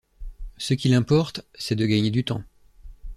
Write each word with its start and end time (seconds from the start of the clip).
Ce 0.57 0.73
qu’il 0.73 0.95
importe, 0.95 1.47
c’est 1.53 1.75
de 1.75 1.85
gagner 1.85 2.09
du 2.09 2.23
temps. 2.23 2.43